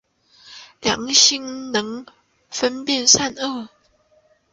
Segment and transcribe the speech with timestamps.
[0.81, 2.07] 良心能
[2.49, 3.69] 分辨善恶。